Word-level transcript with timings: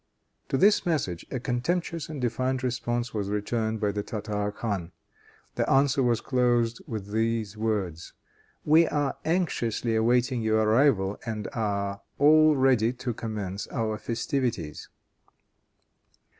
To 0.49 0.57
this 0.57 0.83
message 0.83 1.27
a 1.29 1.39
contemptuous 1.39 2.09
and 2.09 2.19
defiant 2.19 2.63
response 2.63 3.13
was 3.13 3.29
returned 3.29 3.79
by 3.79 3.91
the 3.91 4.01
Tartar 4.01 4.51
khan. 4.51 4.93
The 5.53 5.69
answer 5.69 6.01
was 6.01 6.21
closed 6.21 6.81
with 6.87 7.11
these 7.11 7.55
words: 7.55 8.13
"We 8.65 8.87
are 8.87 9.17
anxiously 9.25 9.95
awaiting 9.95 10.41
your 10.41 10.63
arrival, 10.63 11.19
and 11.23 11.47
are 11.53 12.01
all 12.17 12.55
ready 12.55 12.93
to 12.93 13.13
commence 13.13 13.67
our 13.67 13.99
festivities." 13.99 14.89